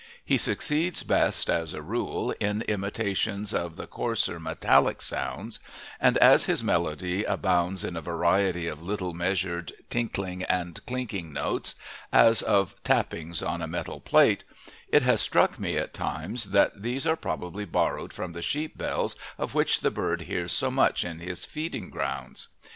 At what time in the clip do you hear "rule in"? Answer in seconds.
1.83-2.63